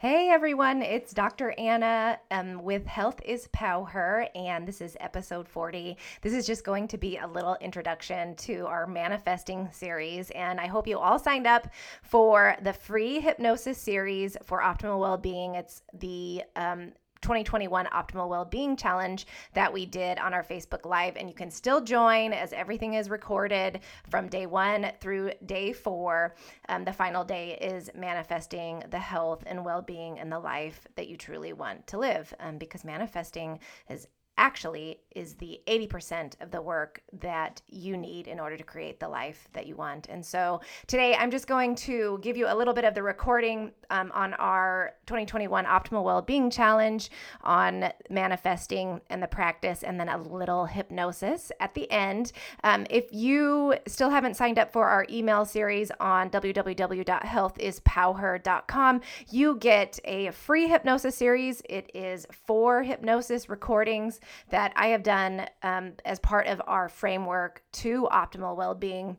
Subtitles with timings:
[0.00, 1.52] Hey everyone, it's Dr.
[1.58, 5.98] Anna um, with Health is Power, and this is episode 40.
[6.22, 10.68] This is just going to be a little introduction to our manifesting series, and I
[10.68, 11.68] hope you all signed up
[12.02, 15.56] for the free hypnosis series for optimal well being.
[15.56, 16.92] It's the um,
[17.22, 21.16] 2021 Optimal Wellbeing Challenge that we did on our Facebook Live.
[21.16, 26.34] And you can still join as everything is recorded from day one through day four.
[26.68, 31.08] Um, the final day is manifesting the health and well being and the life that
[31.08, 32.32] you truly want to live.
[32.40, 33.58] Um, because manifesting
[33.88, 34.06] is
[34.40, 39.08] actually is the 80% of the work that you need in order to create the
[39.08, 40.06] life that you want.
[40.08, 43.72] And so today I'm just going to give you a little bit of the recording
[43.90, 47.10] um, on our 2021 Optimal Wellbeing Challenge
[47.42, 52.32] on manifesting and the practice, and then a little hypnosis at the end.
[52.64, 59.00] Um, if you still haven't signed up for our email series on www.healthispowher.com,
[59.30, 61.60] you get a free hypnosis series.
[61.68, 67.62] It is four hypnosis recordings that I have done um, as part of our framework
[67.72, 69.16] to optimal well being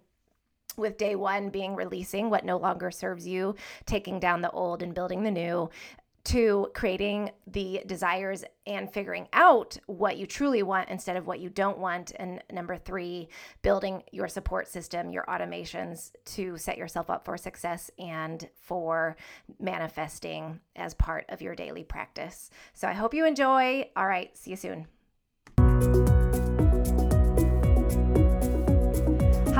[0.77, 4.95] with day one being releasing what no longer serves you, taking down the old and
[4.95, 5.69] building the new,
[6.23, 11.49] to creating the desires and figuring out what you truly want instead of what you
[11.49, 12.11] don't want.
[12.17, 13.27] And number three,
[13.63, 19.15] building your support system, your automations to set yourself up for success and for
[19.59, 22.51] manifesting as part of your daily practice.
[22.73, 23.89] So I hope you enjoy.
[23.95, 24.87] All right, see you soon.
[25.81, 26.20] Thank you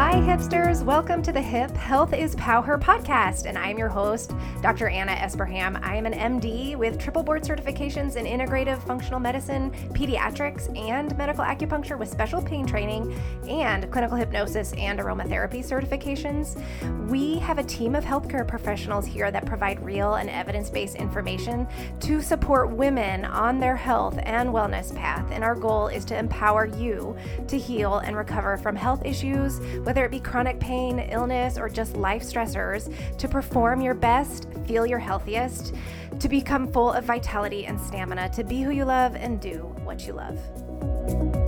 [0.01, 0.83] Hi, hipsters.
[0.83, 3.45] Welcome to the Hip Health is Power podcast.
[3.45, 4.89] And I'm your host, Dr.
[4.89, 5.79] Anna Esparham.
[5.83, 11.45] I am an MD with triple board certifications in integrative functional medicine, pediatrics, and medical
[11.45, 13.13] acupuncture with special pain training
[13.47, 16.59] and clinical hypnosis and aromatherapy certifications.
[17.07, 21.67] We have a team of healthcare professionals here that provide real and evidence based information
[21.99, 25.27] to support women on their health and wellness path.
[25.29, 27.15] And our goal is to empower you
[27.47, 29.59] to heal and recover from health issues
[29.91, 34.85] whether it be chronic pain, illness, or just life stressors, to perform your best, feel
[34.85, 35.75] your healthiest,
[36.17, 40.07] to become full of vitality and stamina, to be who you love and do what
[40.07, 41.40] you love.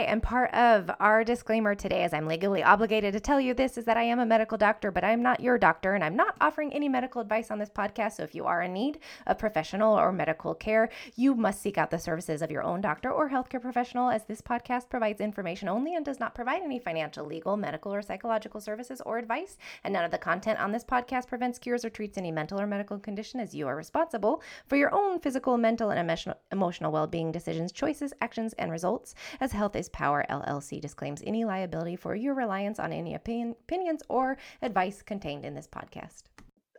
[0.00, 3.76] Right, and part of our disclaimer today, as I'm legally obligated to tell you this,
[3.76, 6.36] is that I am a medical doctor, but I'm not your doctor, and I'm not
[6.40, 8.12] offering any medical advice on this podcast.
[8.12, 11.90] So if you are in need of professional or medical care, you must seek out
[11.90, 15.94] the services of your own doctor or healthcare professional, as this podcast provides information only
[15.94, 19.58] and does not provide any financial, legal, medical, or psychological services or advice.
[19.84, 22.66] And none of the content on this podcast prevents, cures, or treats any mental or
[22.66, 27.32] medical condition, as you are responsible for your own physical, mental, and emotional, well being
[27.32, 29.14] decisions, choices, actions, and results.
[29.40, 34.02] As Health is Power LLC disclaims any liability for your reliance on any opinion, opinions
[34.08, 36.24] or advice contained in this podcast.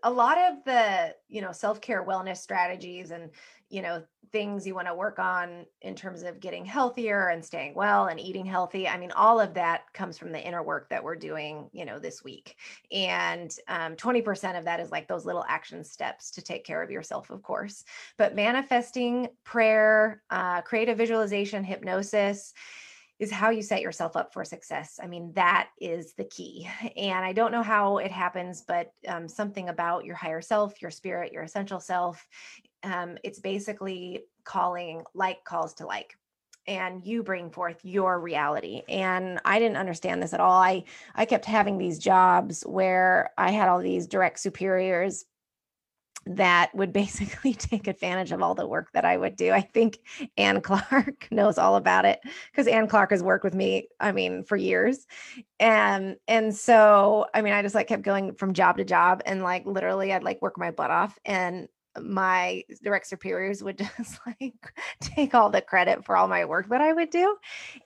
[0.03, 3.29] A lot of the, you know, self-care wellness strategies and,
[3.69, 7.73] you know, things you want to work on in terms of getting healthier and staying
[7.75, 8.88] well and eating healthy.
[8.88, 11.99] I mean, all of that comes from the inner work that we're doing, you know,
[11.99, 12.55] this week.
[12.91, 16.91] And um, 20% of that is like those little action steps to take care of
[16.91, 17.83] yourself, of course.
[18.17, 22.53] But manifesting, prayer, uh, creative visualization, hypnosis,
[23.22, 25.00] is how you set yourself up for success.
[25.02, 26.68] I mean, that is the key.
[26.98, 30.92] And I don't know how it happens, but um, something about your higher self, your
[30.92, 32.28] spirit, your essential self,
[32.84, 36.16] um, it's basically calling like calls to like
[36.68, 40.84] and you bring forth your reality and i didn't understand this at all i
[41.16, 45.26] i kept having these jobs where i had all these direct superiors
[46.26, 49.52] that would basically take advantage of all the work that I would do.
[49.52, 50.00] I think
[50.38, 52.20] Ann Clark knows all about it
[52.52, 55.06] because Ann Clark has worked with me, I mean, for years.
[55.59, 59.44] And and so I mean, I just like kept going from job to job and
[59.44, 61.68] like literally I'd like work my butt off and
[62.00, 66.81] my direct superiors would just like take all the credit for all my work that
[66.81, 67.35] I would do.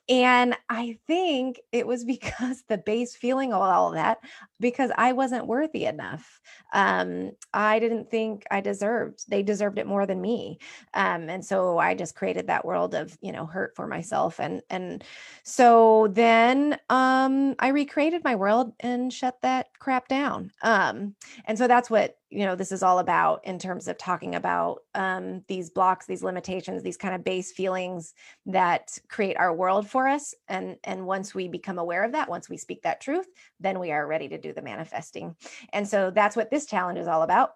[0.07, 4.19] And I think it was because the base feeling of all of that,
[4.59, 6.39] because I wasn't worthy enough.
[6.73, 10.59] Um, I didn't think I deserved, they deserved it more than me.
[10.93, 14.39] Um, and so I just created that world of, you know, hurt for myself.
[14.39, 15.03] And, and
[15.43, 20.51] so then um, I recreated my world and shut that crap down.
[20.61, 21.15] Um,
[21.45, 24.83] and so that's what you know this is all about in terms of talking about
[24.93, 28.13] um, these blocks these limitations these kind of base feelings
[28.45, 32.49] that create our world for us and and once we become aware of that once
[32.49, 33.27] we speak that truth
[33.59, 35.35] then we are ready to do the manifesting.
[35.73, 37.51] And so that's what this challenge is all about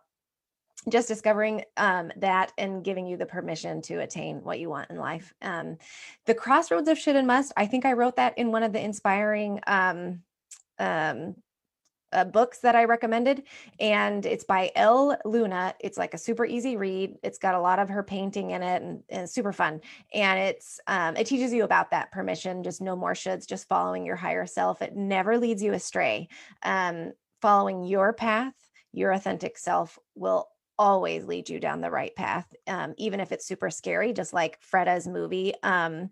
[0.88, 4.96] just discovering um, that and giving you the permission to attain what you want in
[4.96, 5.34] life.
[5.42, 5.78] Um,
[6.26, 8.84] the crossroads of should and must i think i wrote that in one of the
[8.84, 10.22] inspiring um,
[10.80, 11.36] um,
[12.14, 13.44] uh, books that I recommended,
[13.80, 15.76] and it's by Elle Luna.
[15.80, 17.18] It's like a super easy read.
[17.24, 19.82] It's got a lot of her painting in it, and, and super fun.
[20.14, 24.06] And it's um, it teaches you about that permission, just no more shoulds, just following
[24.06, 24.82] your higher self.
[24.82, 26.30] It never leads you astray.
[26.64, 28.54] Um, following your path,
[28.92, 30.48] your authentic self will
[30.78, 34.14] always lead you down the right path, um, even if it's super scary.
[34.14, 36.10] Just like Freda's movie, um,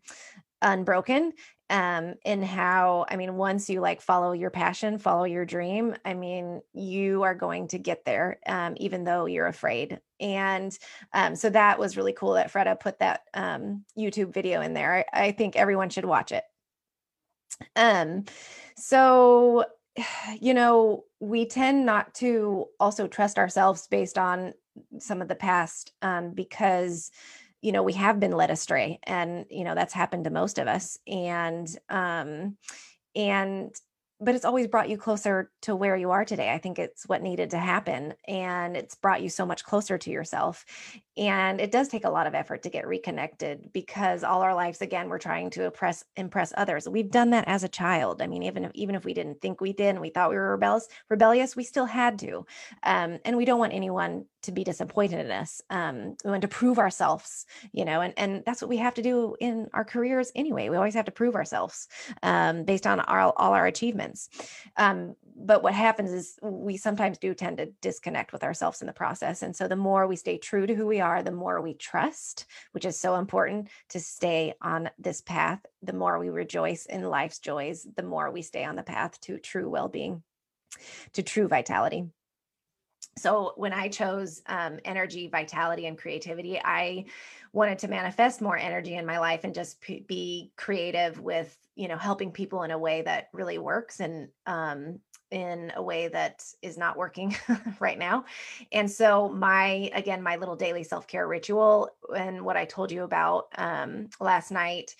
[0.62, 1.34] Unbroken
[1.70, 6.14] um in how i mean once you like follow your passion follow your dream i
[6.14, 10.00] mean you are going to get there um even though you're afraid.
[10.20, 10.76] And
[11.14, 15.06] um so that was really cool that freda put that um youtube video in there.
[15.14, 16.44] I, I think everyone should watch it.
[17.76, 18.26] Um
[18.76, 19.66] so
[20.40, 24.54] you know we tend not to also trust ourselves based on
[25.00, 27.12] some of the past um because
[27.62, 30.68] you know we have been led astray and you know that's happened to most of
[30.68, 32.58] us and um
[33.16, 33.76] and
[34.20, 36.52] but it's always brought you closer to where you are today.
[36.52, 38.16] I think it's what needed to happen.
[38.28, 40.66] And it's brought you so much closer to yourself.
[41.18, 44.82] And it does take a lot of effort to get reconnected because all our lives,
[44.82, 46.90] again, we're trying to impress impress others.
[46.90, 48.22] We've done that as a child.
[48.22, 50.36] I mean, even if even if we didn't think we did and we thought we
[50.36, 52.46] were rebellious, rebellious, we still had to.
[52.82, 55.62] Um, and we don't want anyone to be disappointed in us.
[55.70, 59.02] Um, we want to prove ourselves, you know, and, and that's what we have to
[59.02, 60.70] do in our careers anyway.
[60.70, 61.88] We always have to prove ourselves
[62.24, 64.30] um, based on our, all our achievements.
[64.78, 68.94] Um, but what happens is we sometimes do tend to disconnect with ourselves in the
[68.94, 69.44] process.
[69.44, 72.46] And so the more we stay true to who we are, the more we trust,
[72.72, 77.40] which is so important to stay on this path, the more we rejoice in life's
[77.40, 80.24] joys, the more we stay on the path to true well being,
[81.14, 82.08] to true vitality
[83.18, 87.04] so when i chose um, energy vitality and creativity i
[87.54, 91.88] wanted to manifest more energy in my life and just p- be creative with you
[91.88, 95.00] know helping people in a way that really works and um,
[95.32, 97.36] in a way that is not working
[97.80, 98.24] right now.
[98.72, 103.48] And so my again my little daily self-care ritual and what i told you about
[103.58, 104.96] um, last night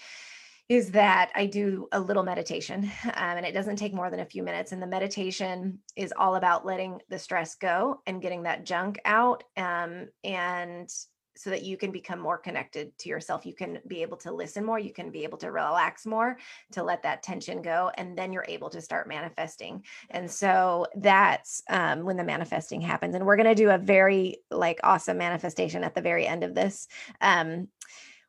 [0.70, 4.26] is that I do a little meditation um, and it doesn't take more than a
[4.26, 4.72] few minutes.
[4.72, 9.44] And the meditation is all about letting the stress go and getting that junk out.
[9.56, 10.90] Um, and
[11.38, 13.46] so that you can become more connected to yourself.
[13.46, 14.80] You can be able to listen more.
[14.80, 16.38] You can be able to relax more
[16.72, 17.92] to let that tension go.
[17.96, 19.84] And then you're able to start manifesting.
[20.10, 23.16] And so that's um, when the manifesting happens.
[23.16, 26.56] And we're going to do a very like awesome manifestation at the very end of
[26.56, 26.88] this.
[27.22, 27.68] Um,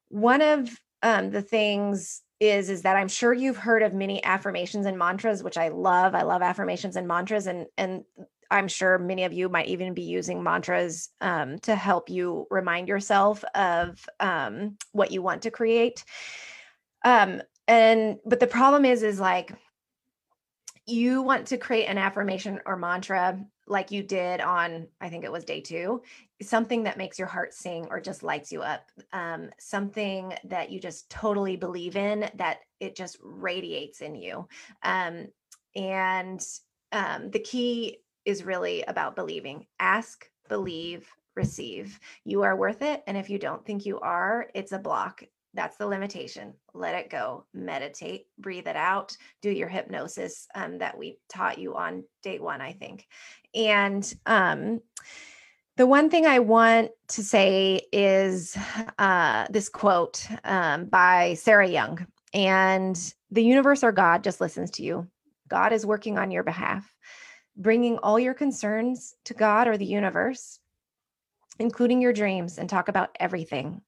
[0.08, 0.68] one of
[1.02, 5.42] um, the things is is that I'm sure you've heard of many affirmations and mantras,
[5.42, 6.14] which I love.
[6.14, 8.04] I love affirmations and mantras, and and
[8.50, 12.88] I'm sure many of you might even be using mantras um, to help you remind
[12.88, 16.04] yourself of um, what you want to create.
[17.04, 19.52] Um, and but the problem is, is like
[20.86, 23.38] you want to create an affirmation or mantra
[23.68, 26.02] like you did on i think it was day two
[26.40, 30.80] something that makes your heart sing or just lights you up um, something that you
[30.80, 34.46] just totally believe in that it just radiates in you
[34.82, 35.26] um,
[35.76, 36.40] and
[36.92, 39.66] um, the key is really about believing.
[39.80, 42.00] Ask believe receive.
[42.24, 45.22] You are worth it and if you don't think you are it's a block
[45.54, 46.54] that's the limitation.
[46.74, 47.44] Let it go.
[47.54, 52.60] Meditate, breathe it out, do your hypnosis um, that we taught you on day one,
[52.60, 53.06] I think.
[53.54, 54.80] And um,
[55.76, 58.56] the one thing I want to say is
[58.98, 62.06] uh, this quote um, by Sarah Young.
[62.34, 65.08] And the universe or God just listens to you.
[65.48, 66.94] God is working on your behalf,
[67.56, 70.60] bringing all your concerns to God or the universe,
[71.58, 73.80] including your dreams, and talk about everything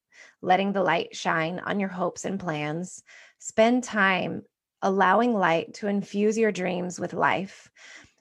[0.43, 3.03] letting the light shine on your hopes and plans.
[3.39, 4.43] Spend time
[4.83, 7.71] allowing light to infuse your dreams with life,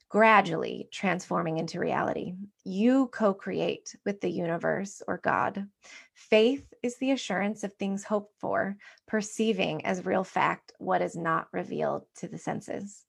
[0.10, 2.34] gradually transforming into reality.
[2.64, 5.68] You co create with the universe or God.
[6.14, 8.76] Faith is the assurance of things hoped for,
[9.08, 13.06] perceiving as real fact what is not revealed to the senses.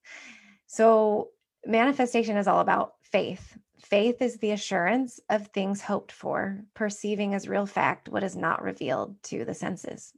[0.66, 1.30] So,
[1.66, 7.48] manifestation is all about faith Faith is the assurance of things hoped for, perceiving as
[7.48, 10.12] real fact what is not revealed to the senses.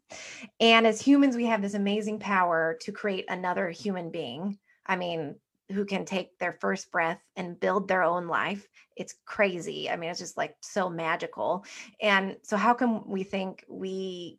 [0.61, 4.59] And as humans, we have this amazing power to create another human being.
[4.85, 5.37] I mean,
[5.71, 8.67] who can take their first breath and build their own life.
[8.97, 9.91] It's crazy.
[9.91, 11.65] I mean, it's just like so magical.
[12.01, 14.39] And so, how come we think we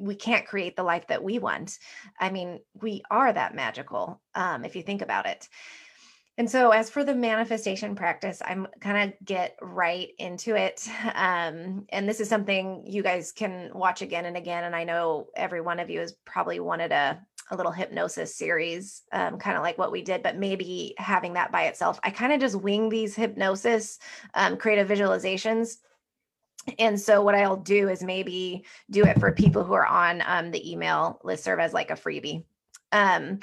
[0.00, 1.78] we can't create the life that we want?
[2.18, 5.48] I mean, we are that magical um, if you think about it.
[6.36, 10.88] And so, as for the manifestation practice, I'm kind of get right into it.
[11.14, 14.64] Um, and this is something you guys can watch again and again.
[14.64, 19.02] And I know every one of you has probably wanted a a little hypnosis series,
[19.12, 22.00] um, kind of like what we did, but maybe having that by itself.
[22.02, 23.98] I kind of just wing these hypnosis
[24.34, 25.76] um, creative visualizations.
[26.78, 30.50] And so what I'll do is maybe do it for people who are on um,
[30.50, 32.44] the email list serve as like a freebie.
[32.92, 33.40] Um,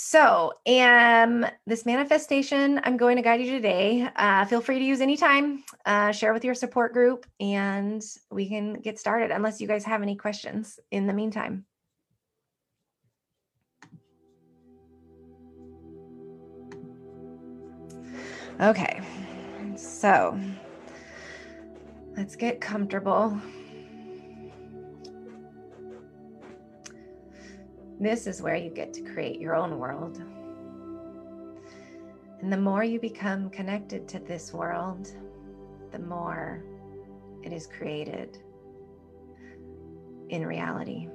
[0.00, 4.08] so, um, this manifestation I'm going to guide you today.
[4.14, 5.64] Uh, feel free to use anytime.
[5.84, 8.00] Uh, share with your support group, and
[8.30, 9.32] we can get started.
[9.32, 11.66] Unless you guys have any questions in the meantime.
[18.60, 19.00] Okay,
[19.74, 20.38] so
[22.16, 23.36] let's get comfortable.
[28.00, 30.22] This is where you get to create your own world.
[32.40, 35.10] And the more you become connected to this world,
[35.90, 36.62] the more
[37.42, 38.38] it is created
[40.28, 41.08] in reality.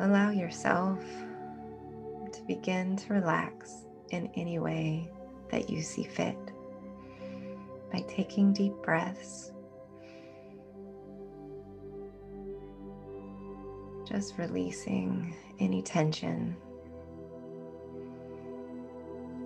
[0.00, 1.00] Allow yourself
[2.32, 5.08] to begin to relax in any way
[5.50, 6.36] that you see fit
[7.90, 9.53] by taking deep breaths.
[14.04, 16.56] Just releasing any tension,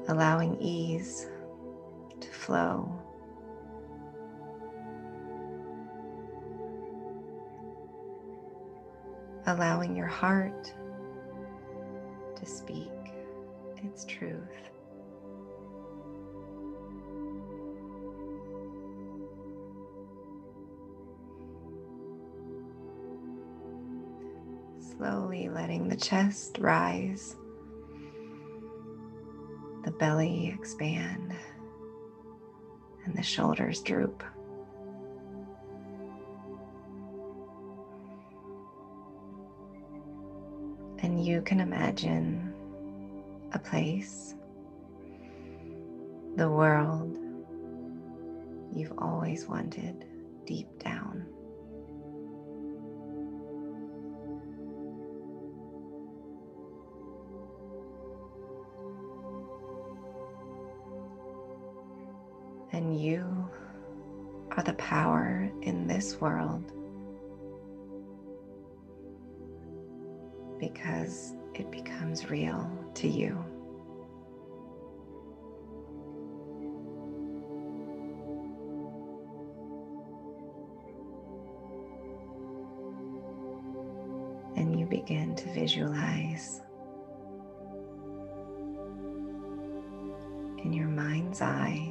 [0.08, 1.28] allowing ease
[2.20, 2.92] to flow.
[9.46, 10.74] Allowing your heart
[12.36, 12.90] to speak
[13.82, 14.42] its truth.
[24.98, 27.36] Slowly letting the chest rise,
[29.84, 31.32] the belly expand,
[33.04, 34.24] and the shoulders droop.
[40.98, 42.52] And you can imagine
[43.52, 44.34] a place,
[46.34, 47.16] the world
[48.72, 50.06] you've always wanted
[50.44, 51.24] deep down.
[62.92, 63.48] You
[64.52, 66.72] are the power in this world
[70.58, 73.44] because it becomes real to you.
[84.56, 86.62] And you begin to visualize
[90.64, 91.87] in your mind's eye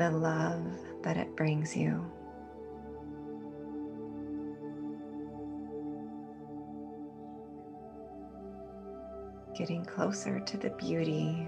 [0.00, 0.64] the love
[1.02, 2.10] that it brings you.
[9.60, 11.46] getting closer to the beauty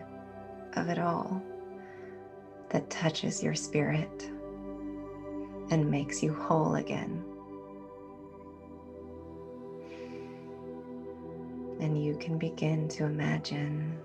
[0.76, 1.42] of it all
[2.68, 4.30] that touches your spirit
[5.70, 7.24] and makes you whole again.
[11.80, 13.98] And you can begin to imagine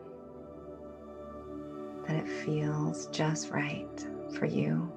[2.08, 4.92] that it feels just right for you.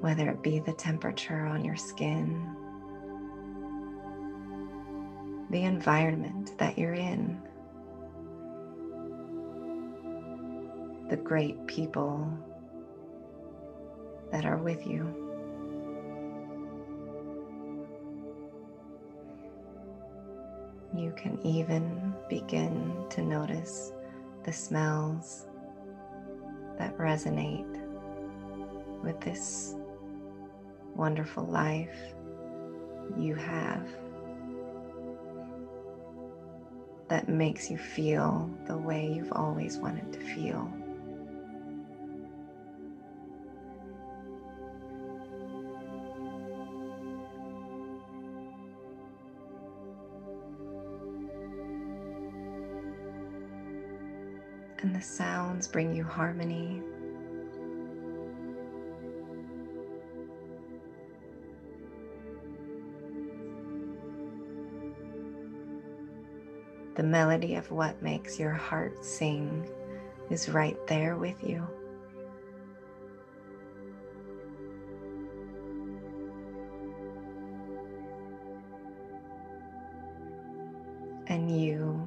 [0.00, 2.56] Whether it be the temperature on your skin
[5.52, 7.38] the environment that you're in,
[11.10, 12.26] the great people
[14.30, 15.21] that are with you.
[20.94, 23.92] You can even begin to notice
[24.44, 25.46] the smells
[26.78, 27.80] that resonate
[29.02, 29.74] with this
[30.94, 32.14] wonderful life
[33.18, 33.88] you have.
[37.12, 40.72] that makes you feel the way you've always wanted to feel.
[55.62, 56.82] Sounds bring you harmony
[66.94, 69.66] The melody of what makes your heart sing
[70.30, 71.66] is right there with you.
[81.28, 82.06] And you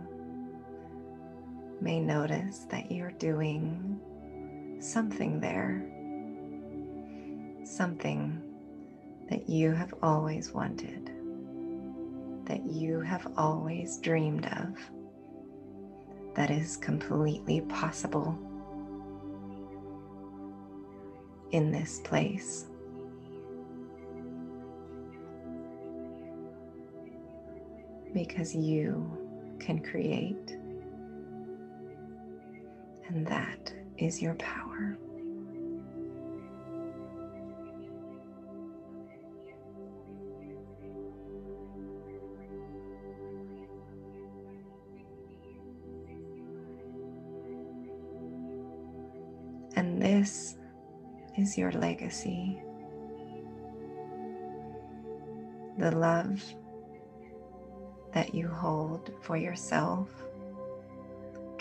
[1.86, 4.00] may notice that you're doing
[4.80, 5.86] something there,
[7.64, 8.42] something
[9.30, 11.12] that you have always wanted,
[12.46, 14.80] that you have always dreamed of,
[16.34, 18.36] that is completely possible
[21.52, 22.66] in this place.
[28.12, 30.58] Because you can create,
[33.08, 34.98] and that is your power.
[49.78, 50.56] And this
[51.38, 52.62] is your legacy.
[55.78, 56.42] The love
[58.14, 60.10] that you hold for yourself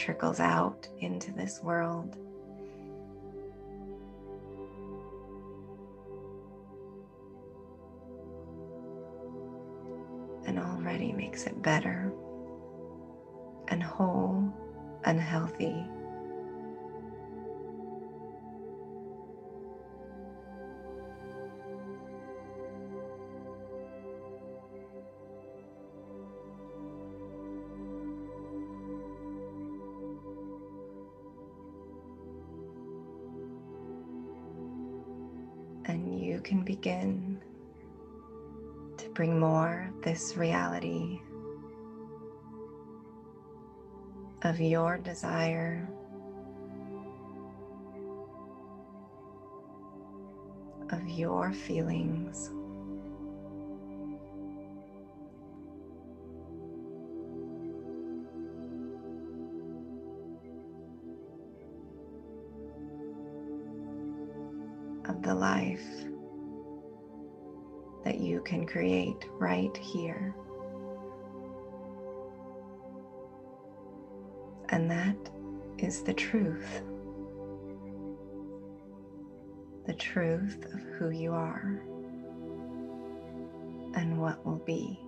[0.05, 2.19] trickles out into this world.
[10.47, 12.13] And already makes it better
[13.69, 14.53] and whole
[15.05, 15.87] and healthy.
[36.45, 37.41] Can begin
[38.99, 41.19] to bring more of this reality
[44.43, 45.89] of your desire.
[50.91, 52.51] Of your feelings.
[65.09, 66.04] Of the life
[68.45, 70.35] can create right here.
[74.71, 75.17] And that
[75.79, 76.83] is the truth.
[79.87, 81.83] The truth of who you are
[83.95, 85.04] and what will be.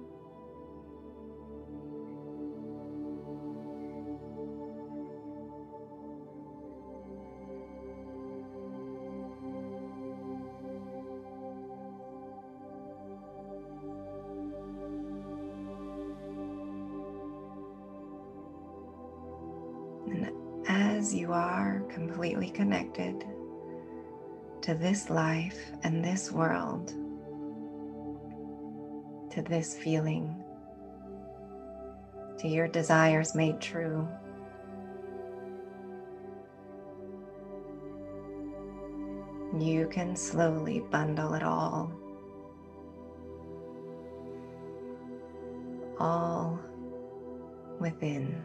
[21.96, 23.24] Completely connected
[24.60, 26.88] to this life and this world,
[29.30, 30.36] to this feeling,
[32.38, 34.06] to your desires made true,
[39.58, 41.90] you can slowly bundle it all.
[45.98, 46.60] All
[47.80, 48.44] within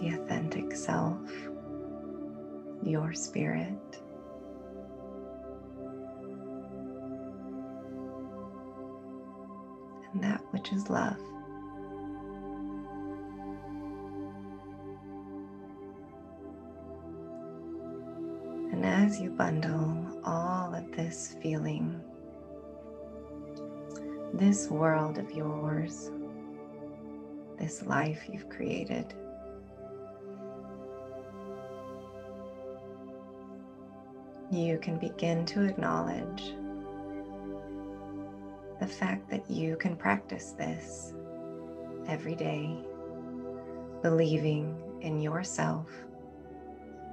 [0.00, 1.18] the authentic self,
[2.82, 4.00] your spirit.
[10.12, 11.16] And that which is love.
[18.72, 22.00] And as you bundle all of this feeling,
[24.32, 26.10] this world of yours,
[27.58, 29.12] this life you've created,
[34.50, 36.54] you can begin to acknowledge
[38.80, 41.12] the fact that you can practice this
[42.08, 42.76] every day,
[44.02, 45.86] believing in yourself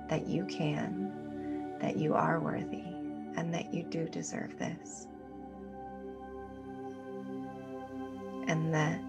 [0.10, 2.86] that you can, that you are worthy,
[3.36, 5.08] and that you do deserve this.
[8.48, 9.02] And that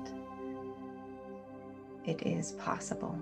[2.05, 3.17] it is possible.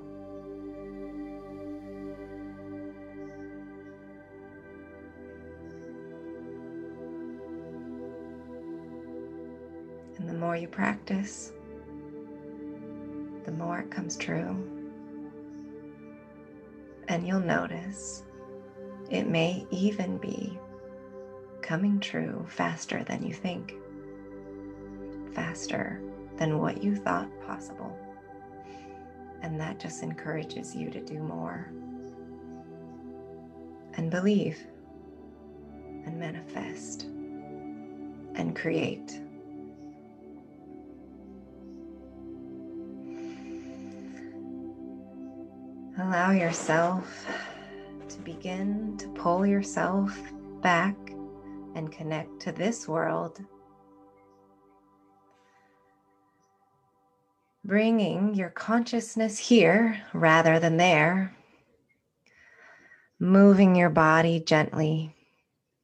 [10.46, 11.50] More you practice,
[13.46, 14.54] the more it comes true.
[17.08, 18.22] And you'll notice
[19.10, 20.56] it may even be
[21.62, 23.74] coming true faster than you think,
[25.34, 26.00] faster
[26.36, 27.98] than what you thought possible.
[29.42, 31.72] And that just encourages you to do more
[33.94, 34.64] and believe
[36.04, 37.02] and manifest
[38.36, 39.20] and create.
[45.98, 47.26] Allow yourself
[48.10, 50.14] to begin to pull yourself
[50.60, 50.94] back
[51.74, 53.42] and connect to this world.
[57.64, 61.34] Bringing your consciousness here rather than there.
[63.18, 65.14] Moving your body gently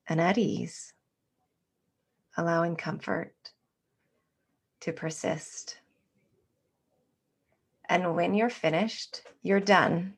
[0.07, 0.93] and at ease,
[2.37, 3.33] allowing comfort
[4.81, 5.79] to persist.
[7.93, 10.15] And when you're finished, you're done.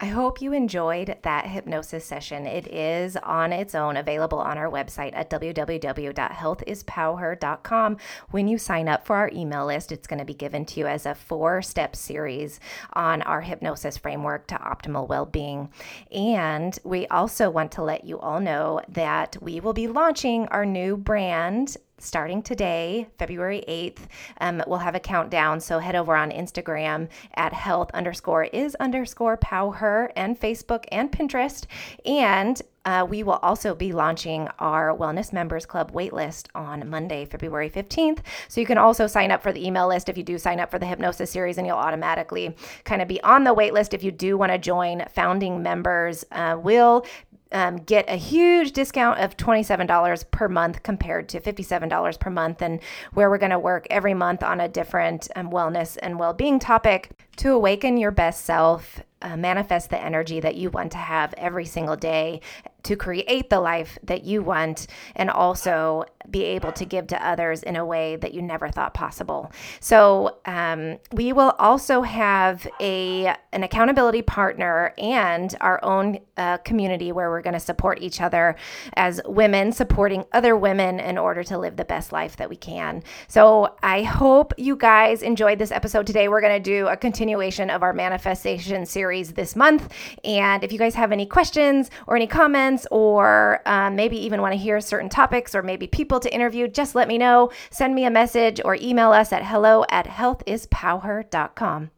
[0.00, 2.46] I hope you enjoyed that hypnosis session.
[2.46, 7.96] It is on its own available on our website at www.healthispower.com.
[8.30, 10.86] When you sign up for our email list, it's going to be given to you
[10.86, 12.58] as a four step series
[12.94, 15.68] on our hypnosis framework to optimal well being.
[16.10, 20.64] And we also want to let you all know that we will be launching our
[20.64, 24.06] new brand starting today, February 8th.
[24.40, 25.60] Um, we'll have a countdown.
[25.60, 31.10] So head over on Instagram at health underscore is underscore pow her and Facebook and
[31.10, 31.66] Pinterest.
[32.04, 37.70] And uh, we will also be launching our Wellness Members Club waitlist on Monday, February
[37.70, 38.18] 15th.
[38.48, 40.70] So you can also sign up for the email list if you do sign up
[40.70, 44.10] for the hypnosis series, and you'll automatically kind of be on the waitlist if you
[44.10, 45.04] do want to join.
[45.14, 47.06] Founding members uh, will
[47.52, 52.80] um, get a huge discount of $27 per month compared to $57 per month, and
[53.12, 56.58] where we're going to work every month on a different um, wellness and well being
[56.58, 59.02] topic to awaken your best self.
[59.24, 62.40] Uh, manifest the energy that you want to have every single day
[62.84, 67.62] to create the life that you want and also be able to give to others
[67.62, 69.50] in a way that you never thought possible.
[69.80, 77.12] So um, we will also have a an accountability partner and our own uh, community
[77.12, 78.56] where we're going to support each other
[78.94, 83.02] as women supporting other women in order to live the best life that we can.
[83.28, 86.28] So I hope you guys enjoyed this episode today.
[86.28, 89.92] We're going to do a continuation of our manifestation series this month,
[90.24, 94.52] and if you guys have any questions or any comments or um, maybe even want
[94.52, 97.50] to hear certain topics or maybe people to interview, just let me know.
[97.70, 101.90] Send me a message or email us at hello at healthispowher.com.